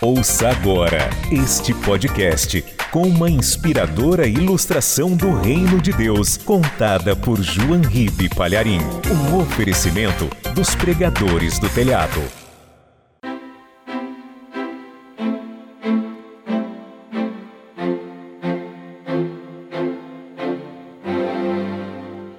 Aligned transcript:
Ouça 0.00 0.50
agora 0.50 1.08
este 1.30 1.72
podcast 1.72 2.62
com 2.90 3.02
uma 3.02 3.30
inspiradora 3.30 4.26
ilustração 4.26 5.16
do 5.16 5.34
Reino 5.34 5.80
de 5.80 5.92
Deus, 5.92 6.36
contada 6.36 7.16
por 7.16 7.40
João 7.40 7.80
Ribe 7.80 8.28
Palharim. 8.28 8.80
Um 9.10 9.38
oferecimento 9.38 10.28
dos 10.54 10.74
pregadores 10.74 11.58
do 11.58 11.68
telhado. 11.70 12.20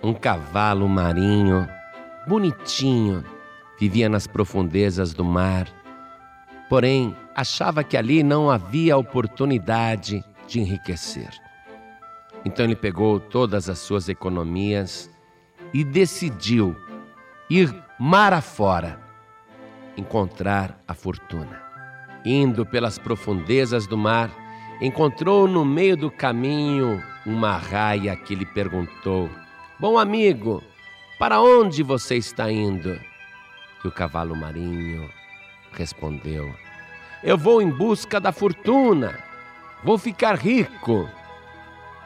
Um 0.03 0.13
cavalo 0.13 0.87
marinho, 0.87 1.67
bonitinho, 2.27 3.23
vivia 3.79 4.07
nas 4.07 4.27
profundezas 4.27 5.13
do 5.13 5.23
mar. 5.23 5.67
Porém, 6.69 7.15
achava 7.35 7.83
que 7.83 7.97
ali 7.97 8.23
não 8.23 8.49
havia 8.49 8.97
oportunidade 8.97 10.23
de 10.47 10.59
enriquecer. 10.59 11.29
Então 12.45 12.63
ele 12.65 12.75
pegou 12.75 13.19
todas 13.19 13.69
as 13.69 13.79
suas 13.79 14.07
economias 14.07 15.09
e 15.73 15.83
decidiu 15.83 16.75
ir 17.49 17.75
mar 17.99 18.31
afora 18.31 19.01
encontrar 19.97 20.81
a 20.87 20.93
fortuna. 20.93 21.61
Indo 22.23 22.65
pelas 22.65 22.97
profundezas 22.97 23.85
do 23.85 23.97
mar, 23.97 24.31
encontrou 24.81 25.47
no 25.47 25.65
meio 25.65 25.95
do 25.97 26.09
caminho 26.09 27.03
uma 27.25 27.57
raia 27.57 28.15
que 28.15 28.35
lhe 28.35 28.45
perguntou: 28.45 29.29
Bom 29.79 29.97
amigo, 29.97 30.63
para 31.19 31.41
onde 31.41 31.83
você 31.83 32.15
está 32.15 32.51
indo? 32.51 32.99
E 33.83 33.87
o 33.87 33.91
cavalo 33.91 34.35
marinho 34.35 35.09
respondeu: 35.71 36.64
Eu 37.25 37.39
vou 37.39 37.59
em 37.59 37.71
busca 37.71 38.19
da 38.19 38.31
fortuna, 38.31 39.17
vou 39.83 39.97
ficar 39.97 40.35
rico. 40.35 41.09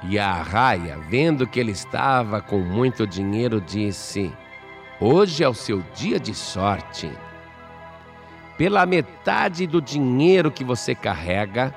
E 0.04 0.18
a 0.18 0.30
arraia, 0.30 0.98
vendo 1.10 1.46
que 1.46 1.60
ele 1.60 1.74
estava 1.74 2.42
com 2.42 2.60
muito 2.60 3.06
dinheiro, 3.06 3.60
disse: 3.60 4.32
Hoje 4.98 5.44
é 5.44 5.50
o 5.50 5.54
seu 5.54 5.84
dia 5.94 6.18
de 6.22 6.34
sorte. 6.34 7.12
Pela 8.58 8.86
metade 8.86 9.68
do 9.68 9.82
dinheiro 9.82 10.50
que 10.50 10.64
você 10.64 10.96
carrega, 10.96 11.76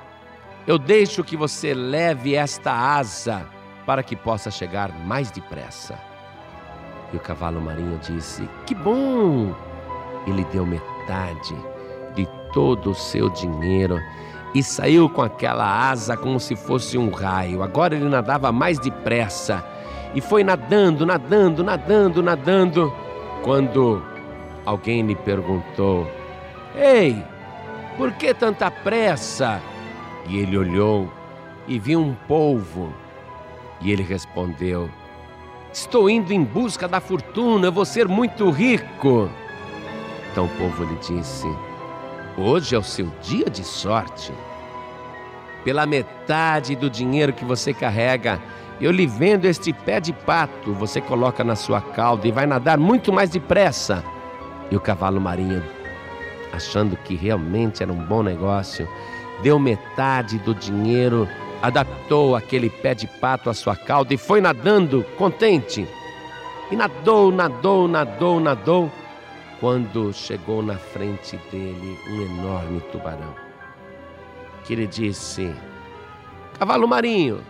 eu 0.65 0.77
deixo 0.77 1.21
que 1.21 1.35
você 1.35 1.73
leve 1.73 2.35
esta 2.35 2.71
asa 2.71 3.45
para 3.85 4.01
que 4.01 4.15
possa 4.15 4.49
chegar 4.49 4.89
mais 5.05 5.29
depressa. 5.29 5.99
E 7.11 7.17
o 7.17 7.19
cavalo 7.19 7.59
marinho 7.59 7.99
disse: 7.99 8.47
Que 8.65 8.73
bom! 8.73 9.53
Ele 10.25 10.45
deu 10.45 10.65
metade 10.65 11.53
de 11.53 11.72
todo 12.53 12.91
o 12.91 12.95
seu 12.95 13.29
dinheiro 13.29 13.99
e 14.53 14.61
saiu 14.61 15.09
com 15.09 15.21
aquela 15.21 15.89
asa 15.89 16.15
como 16.15 16.39
se 16.39 16.55
fosse 16.55 16.97
um 16.97 17.09
raio. 17.09 17.63
Agora 17.63 17.95
ele 17.95 18.07
nadava 18.07 18.51
mais 18.51 18.79
depressa 18.79 19.65
e 20.13 20.21
foi 20.21 20.43
nadando, 20.43 21.05
nadando, 21.05 21.63
nadando, 21.63 22.21
nadando. 22.21 22.93
Quando 23.43 24.01
alguém 24.65 25.01
lhe 25.01 25.15
perguntou: 25.15 26.09
Ei, 26.75 27.21
por 27.97 28.11
que 28.13 28.33
tanta 28.33 28.69
pressa? 28.69 29.61
E 30.29 30.37
ele 30.37 30.57
olhou 30.57 31.11
e 31.67 31.79
viu 31.79 31.99
um 31.99 32.13
polvo. 32.27 32.93
E 33.81 33.91
ele 33.91 34.03
respondeu: 34.03 34.89
Estou 35.73 36.09
indo 36.09 36.31
em 36.31 36.43
busca 36.43 36.87
da 36.87 37.01
fortuna, 37.01 37.71
vou 37.71 37.85
ser 37.85 38.07
muito 38.07 38.49
rico. 38.51 39.29
Então 40.31 40.45
o 40.45 40.49
povo 40.49 40.83
lhe 40.83 40.95
disse: 40.97 41.47
Hoje 42.35 42.73
é 42.73 42.79
o 42.79 42.83
seu 42.83 43.11
dia 43.21 43.47
de 43.47 43.63
sorte. 43.63 44.33
Pela 45.63 45.85
metade 45.85 46.75
do 46.75 46.89
dinheiro 46.89 47.31
que 47.31 47.45
você 47.45 47.75
carrega, 47.75 48.41
eu 48.81 48.91
lhe 48.91 49.05
vendo 49.05 49.45
este 49.45 49.71
pé 49.71 49.99
de 49.99 50.11
pato, 50.11 50.73
você 50.73 50.99
coloca 50.99 51.43
na 51.43 51.55
sua 51.55 51.79
cauda 51.79 52.27
e 52.27 52.31
vai 52.31 52.47
nadar 52.47 52.79
muito 52.79 53.13
mais 53.13 53.29
depressa. 53.29 54.03
E 54.71 54.75
o 54.75 54.79
cavalo 54.79 55.21
marinho, 55.21 55.63
achando 56.51 56.97
que 56.97 57.15
realmente 57.15 57.83
era 57.83 57.93
um 57.93 58.03
bom 58.03 58.23
negócio, 58.23 58.89
deu 59.43 59.59
metade 59.59 60.39
do 60.39 60.55
dinheiro, 60.55 61.29
adaptou 61.61 62.35
aquele 62.35 62.69
pé 62.69 62.95
de 62.95 63.05
pato 63.05 63.47
à 63.47 63.53
sua 63.53 63.75
cauda 63.75 64.11
e 64.11 64.17
foi 64.17 64.41
nadando 64.41 65.05
contente. 65.19 65.87
E 66.71 66.75
nadou, 66.75 67.31
nadou, 67.31 67.87
nadou, 67.87 68.39
nadou 68.39 68.91
quando 69.63 70.11
chegou 70.11 70.61
na 70.61 70.75
frente 70.77 71.37
dele 71.49 71.97
um 72.09 72.21
enorme 72.21 72.81
tubarão, 72.91 73.33
que 74.65 74.75
lhe 74.75 74.85
disse: 74.85 75.55
Cavalo 76.59 76.85
marinho, 76.85 77.41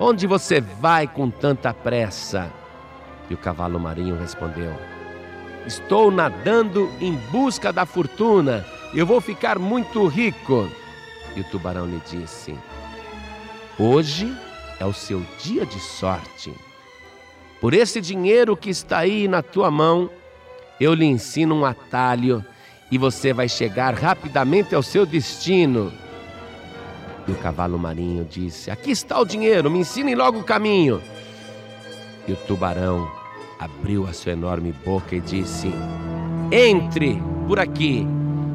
onde 0.00 0.26
você 0.26 0.60
vai 0.60 1.06
com 1.06 1.30
tanta 1.30 1.72
pressa? 1.72 2.52
E 3.30 3.34
o 3.34 3.36
cavalo 3.36 3.78
marinho 3.78 4.18
respondeu: 4.18 4.74
Estou 5.64 6.10
nadando 6.10 6.90
em 7.00 7.14
busca 7.30 7.72
da 7.72 7.86
fortuna, 7.86 8.66
eu 8.92 9.06
vou 9.06 9.20
ficar 9.20 9.60
muito 9.60 10.04
rico. 10.08 10.68
E 11.36 11.40
o 11.40 11.44
tubarão 11.44 11.86
lhe 11.86 12.02
disse: 12.04 12.52
Hoje 13.78 14.36
é 14.80 14.84
o 14.84 14.92
seu 14.92 15.22
dia 15.38 15.64
de 15.64 15.78
sorte. 15.78 16.52
Por 17.60 17.74
esse 17.74 18.00
dinheiro 18.00 18.56
que 18.56 18.70
está 18.70 18.98
aí 18.98 19.28
na 19.28 19.40
tua 19.40 19.70
mão, 19.70 20.10
eu 20.82 20.94
lhe 20.94 21.04
ensino 21.04 21.54
um 21.54 21.64
atalho 21.64 22.44
e 22.90 22.98
você 22.98 23.32
vai 23.32 23.48
chegar 23.48 23.94
rapidamente 23.94 24.74
ao 24.74 24.82
seu 24.82 25.06
destino. 25.06 25.92
E 27.26 27.30
o 27.30 27.36
cavalo 27.36 27.78
marinho 27.78 28.24
disse: 28.24 28.68
Aqui 28.68 28.90
está 28.90 29.20
o 29.20 29.24
dinheiro, 29.24 29.70
me 29.70 29.78
ensine 29.78 30.14
logo 30.14 30.40
o 30.40 30.44
caminho. 30.44 31.00
E 32.26 32.32
o 32.32 32.36
tubarão 32.36 33.08
abriu 33.60 34.06
a 34.08 34.12
sua 34.12 34.32
enorme 34.32 34.72
boca 34.84 35.14
e 35.14 35.20
disse: 35.20 35.72
Entre 36.50 37.22
por 37.46 37.60
aqui 37.60 38.04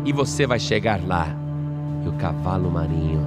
e 0.04 0.12
você 0.12 0.46
vai 0.46 0.60
chegar 0.60 1.00
lá. 1.08 1.28
E 2.04 2.10
o 2.10 2.14
cavalo 2.14 2.70
marinho 2.70 3.22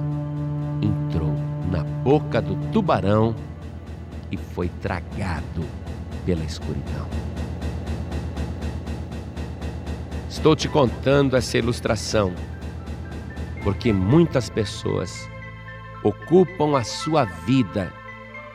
entrou 0.81 1.33
na 1.71 1.83
boca 1.83 2.39
do 2.39 2.55
tubarão 2.71 3.35
e 4.31 4.37
foi 4.37 4.69
tragado 4.79 5.65
pela 6.23 6.43
escuridão. 6.43 7.30
Estou 10.31 10.55
te 10.55 10.69
contando 10.69 11.35
essa 11.35 11.57
ilustração 11.57 12.33
porque 13.65 13.91
muitas 13.91 14.49
pessoas 14.49 15.29
ocupam 16.05 16.77
a 16.77 16.85
sua 16.85 17.25
vida 17.25 17.91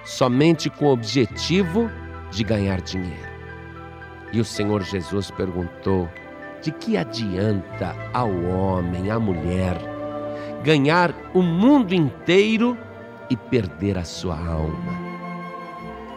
somente 0.03 0.71
com 0.71 0.87
o 0.87 0.93
objetivo 0.93 1.91
de 2.31 2.43
ganhar 2.43 2.81
dinheiro. 2.81 3.29
E 4.33 4.41
o 4.41 4.45
Senhor 4.45 4.83
Jesus 4.85 5.31
perguntou: 5.31 6.09
de 6.63 6.73
que 6.73 6.97
adianta 6.97 7.95
ao 8.15 8.31
homem, 8.31 9.11
à 9.11 9.21
mulher, 9.21 9.77
ganhar 10.65 11.15
o 11.35 11.43
mundo 11.43 11.95
inteiro 11.95 12.77
e 13.29 13.37
perder 13.37 13.99
a 13.99 14.05
sua 14.05 14.35
alma? 14.35 14.95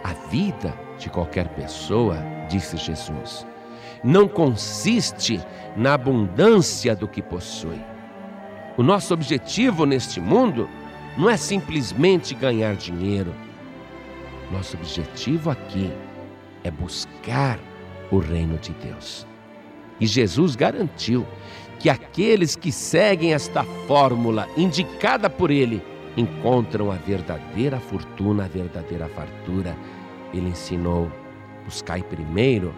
A 0.06 0.14
vida 0.30 0.74
de 0.98 1.09
qualquer 1.09 1.50
pessoa, 1.50 2.18
disse 2.48 2.78
Jesus, 2.78 3.46
não 4.04 4.28
consiste 4.28 5.40
na 5.76 5.94
abundância 5.94 6.96
do 6.96 7.08
que 7.08 7.22
possui. 7.22 7.82
O 8.78 8.84
nosso 8.84 9.14
objetivo 9.14 9.86
neste 9.86 10.20
mundo 10.22 10.70
não 11.18 11.30
é 11.30 11.36
simplesmente 11.36 12.34
ganhar 12.34 12.76
dinheiro. 12.76 13.34
Nosso 14.52 14.78
objetivo 14.78 15.50
aqui 15.50 15.92
é 16.64 16.72
buscar 16.72 17.60
o 18.10 18.20
reino 18.20 18.58
de 18.58 18.72
Deus. 18.74 19.28
E 20.00 20.08
Jesus 20.08 20.56
garantiu 20.56 21.26
que 21.78 21.90
aqueles 21.90 22.56
que 22.56 22.72
seguem 22.72 23.34
esta 23.34 23.64
fórmula 23.88 24.48
indicada 24.57 25.30
por 25.30 25.52
Ele 25.52 25.84
encontram 26.16 26.92
a 26.92 26.95
verdadeira 26.95 27.80
fortuna, 27.80 28.45
a 28.45 28.48
verdadeira 28.48 29.07
fartura. 29.10 29.75
Ele 30.34 30.50
ensinou: 30.50 31.12
buscai 31.66 32.02
primeiro 32.02 32.74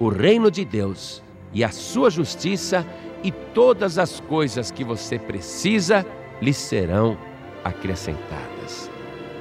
o 0.00 0.08
reino 0.08 0.50
de 0.50 0.64
Deus 0.64 1.22
e 1.52 1.62
a 1.62 1.68
sua 1.68 2.10
justiça, 2.10 2.86
e 3.22 3.30
todas 3.30 3.98
as 3.98 4.18
coisas 4.18 4.70
que 4.70 4.82
você 4.82 5.18
precisa 5.18 6.06
lhe 6.40 6.54
serão 6.54 7.18
acrescentadas. 7.62 8.90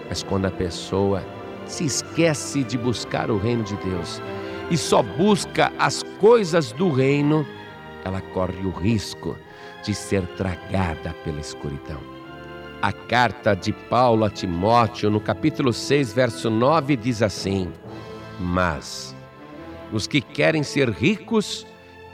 Mas 0.10 0.22
quando 0.22 0.48
a 0.48 0.52
pessoa 0.52 1.24
se 1.66 1.86
esquece 1.86 2.64
de 2.64 2.78
buscar 2.78 3.32
o 3.32 3.38
reino 3.38 3.64
de 3.64 3.76
Deus 3.78 4.22
e 4.70 4.76
só 4.76 5.02
busca 5.02 5.72
as 5.80 6.04
coisas 6.20 6.74
do 6.74 6.92
reino, 6.92 7.48
ela 8.04 8.20
corre 8.20 8.66
o 8.66 8.72
risco 8.72 9.38
de 9.84 9.94
ser 9.94 10.28
tragada 10.36 11.16
pela 11.24 11.40
escuridão. 11.40 12.02
A 12.82 12.92
carta 12.92 13.56
de 13.56 13.72
Paulo 13.72 14.26
a 14.26 14.30
Timóteo, 14.30 15.10
no 15.10 15.22
capítulo 15.22 15.72
6, 15.72 16.12
verso 16.12 16.50
9, 16.50 16.96
diz 16.98 17.22
assim: 17.22 17.72
Mas 18.40 19.16
os 19.92 20.08
que 20.08 20.22
querem 20.22 20.64
ser 20.64 20.90
ricos 20.90 21.66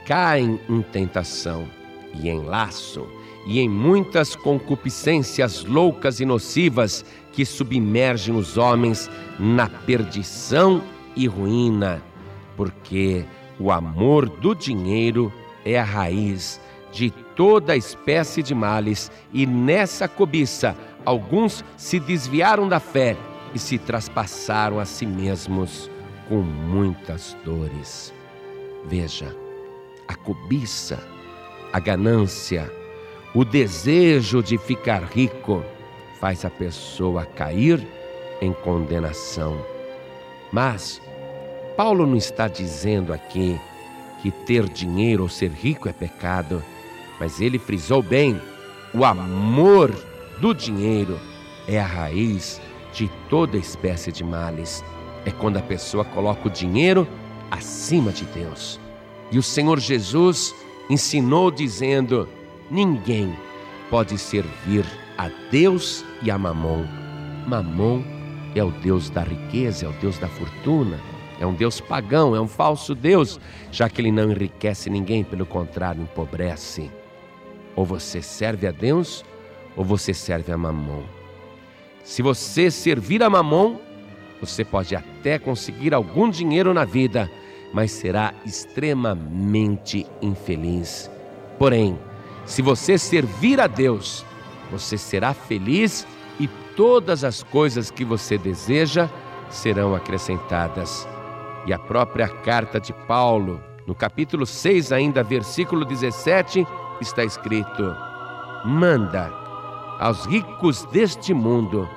caem 0.06 0.60
em 0.68 0.82
tentação 0.82 1.68
e 2.14 2.28
em 2.28 2.42
laço 2.42 3.06
e 3.46 3.60
em 3.60 3.68
muitas 3.68 4.34
concupiscências 4.34 5.64
loucas 5.64 6.20
e 6.20 6.24
nocivas 6.24 7.04
que 7.32 7.44
submergem 7.44 8.34
os 8.34 8.56
homens 8.56 9.10
na 9.38 9.68
perdição 9.68 10.82
e 11.14 11.26
ruína, 11.26 12.02
porque 12.56 13.24
o 13.58 13.70
amor 13.70 14.28
do 14.28 14.54
dinheiro 14.54 15.32
é 15.64 15.78
a 15.78 15.84
raiz 15.84 16.60
de 16.92 17.10
toda 17.10 17.76
espécie 17.76 18.42
de 18.42 18.54
males, 18.54 19.10
e 19.32 19.46
nessa 19.46 20.08
cobiça 20.08 20.74
alguns 21.04 21.64
se 21.76 22.00
desviaram 22.00 22.68
da 22.68 22.80
fé 22.80 23.16
e 23.54 23.58
se 23.58 23.78
traspassaram 23.78 24.80
a 24.80 24.84
si 24.84 25.06
mesmos 25.06 25.90
com 26.28 26.36
muitas 26.36 27.36
dores. 27.44 28.12
Veja, 28.84 29.34
a 30.06 30.14
cobiça, 30.14 30.98
a 31.72 31.80
ganância, 31.80 32.70
o 33.34 33.44
desejo 33.44 34.42
de 34.42 34.56
ficar 34.58 35.02
rico 35.02 35.64
faz 36.20 36.44
a 36.44 36.50
pessoa 36.50 37.24
cair 37.24 37.86
em 38.40 38.52
condenação. 38.52 39.60
Mas 40.52 41.00
Paulo 41.76 42.06
não 42.06 42.16
está 42.16 42.48
dizendo 42.48 43.12
aqui 43.12 43.60
que 44.22 44.30
ter 44.30 44.68
dinheiro 44.68 45.24
ou 45.24 45.28
ser 45.28 45.50
rico 45.50 45.88
é 45.88 45.92
pecado, 45.92 46.62
mas 47.20 47.40
ele 47.40 47.58
frisou 47.58 48.02
bem: 48.02 48.40
o 48.94 49.04
amor 49.04 49.92
do 50.40 50.54
dinheiro 50.54 51.20
é 51.68 51.78
a 51.78 51.86
raiz 51.86 52.60
de 52.92 53.10
toda 53.28 53.58
espécie 53.58 54.10
de 54.10 54.24
males. 54.24 54.82
É 55.26 55.30
quando 55.30 55.58
a 55.58 55.62
pessoa 55.62 56.04
coloca 56.04 56.48
o 56.48 56.50
dinheiro 56.50 57.06
acima 57.50 58.12
de 58.12 58.24
Deus. 58.26 58.80
E 59.30 59.38
o 59.38 59.42
Senhor 59.42 59.78
Jesus 59.78 60.54
ensinou 60.88 61.50
dizendo: 61.50 62.28
ninguém 62.70 63.36
pode 63.90 64.16
servir 64.16 64.86
a 65.18 65.28
Deus 65.50 66.04
e 66.22 66.30
a 66.30 66.38
Mamon. 66.38 66.86
Mamon 67.46 68.02
é 68.54 68.62
o 68.62 68.70
Deus 68.70 69.10
da 69.10 69.22
riqueza, 69.22 69.86
é 69.86 69.88
o 69.88 69.92
Deus 69.92 70.18
da 70.18 70.28
fortuna, 70.28 71.00
é 71.40 71.46
um 71.46 71.54
Deus 71.54 71.80
pagão, 71.80 72.34
é 72.34 72.40
um 72.40 72.48
falso 72.48 72.94
Deus, 72.94 73.38
já 73.70 73.88
que 73.88 74.00
ele 74.00 74.12
não 74.12 74.30
enriquece 74.30 74.88
ninguém, 74.88 75.22
pelo 75.24 75.44
contrário, 75.44 76.02
empobrece. 76.02 76.90
Ou 77.74 77.84
você 77.84 78.22
serve 78.22 78.66
a 78.66 78.70
Deus, 78.70 79.24
ou 79.76 79.84
você 79.84 80.14
serve 80.14 80.52
a 80.52 80.56
Mamon. 80.56 81.02
Se 82.02 82.22
você 82.22 82.70
servir 82.70 83.22
a 83.22 83.28
Mamon, 83.28 83.76
você 84.40 84.64
pode 84.64 84.94
até 84.94 85.38
conseguir 85.38 85.94
algum 85.94 86.28
dinheiro 86.28 86.74
na 86.74 86.84
vida, 86.84 87.30
mas 87.72 87.90
será 87.90 88.32
extremamente 88.44 90.06
infeliz. 90.20 91.10
Porém, 91.58 91.98
se 92.44 92.62
você 92.62 92.96
servir 92.96 93.60
a 93.60 93.66
Deus, 93.66 94.24
você 94.70 94.96
será 94.96 95.34
feliz 95.34 96.06
e 96.38 96.48
todas 96.76 97.24
as 97.24 97.42
coisas 97.42 97.90
que 97.90 98.04
você 98.04 98.36
deseja 98.38 99.08
serão 99.48 99.94
acrescentadas. 99.94 101.08
E 101.66 101.72
a 101.72 101.78
própria 101.78 102.28
carta 102.28 102.78
de 102.78 102.92
Paulo, 102.92 103.60
no 103.86 103.94
capítulo 103.94 104.46
6, 104.46 104.92
ainda 104.92 105.22
versículo 105.22 105.84
17, 105.84 106.66
está 107.00 107.24
escrito: 107.24 107.96
Manda 108.64 109.32
aos 109.98 110.26
ricos 110.26 110.84
deste 110.86 111.32
mundo 111.32 111.88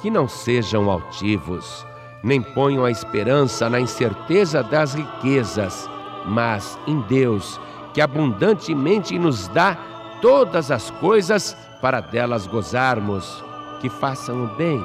que 0.00 0.10
não 0.10 0.28
sejam 0.28 0.90
altivos, 0.90 1.86
nem 2.22 2.42
ponham 2.42 2.84
a 2.84 2.90
esperança 2.90 3.68
na 3.70 3.80
incerteza 3.80 4.62
das 4.62 4.94
riquezas, 4.94 5.88
mas 6.26 6.78
em 6.86 7.00
Deus, 7.02 7.60
que 7.94 8.00
abundantemente 8.00 9.18
nos 9.18 9.48
dá 9.48 9.76
todas 10.20 10.70
as 10.70 10.90
coisas 10.90 11.56
para 11.80 12.00
delas 12.00 12.46
gozarmos. 12.46 13.44
Que 13.80 13.88
façam 13.88 14.44
o 14.44 14.46
bem, 14.56 14.84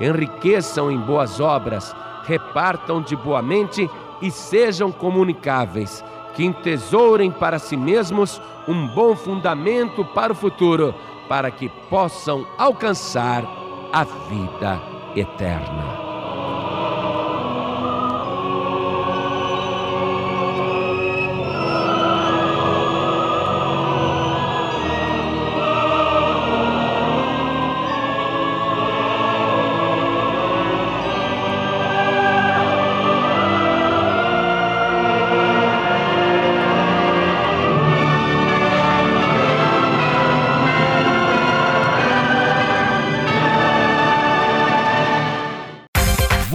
enriqueçam 0.00 0.90
em 0.90 0.98
boas 0.98 1.40
obras, 1.40 1.96
repartam 2.24 3.00
de 3.00 3.16
boa 3.16 3.40
mente 3.40 3.90
e 4.20 4.30
sejam 4.30 4.92
comunicáveis. 4.92 6.04
Que 6.34 6.44
entesourem 6.44 7.30
para 7.30 7.58
si 7.58 7.76
mesmos 7.76 8.40
um 8.68 8.86
bom 8.88 9.16
fundamento 9.16 10.04
para 10.04 10.32
o 10.32 10.36
futuro, 10.36 10.94
para 11.28 11.50
que 11.50 11.68
possam 11.90 12.46
alcançar 12.58 13.44
a 13.92 14.04
vida 14.04 14.80
eterna. 15.16 16.07